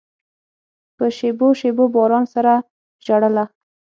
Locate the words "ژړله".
3.05-3.43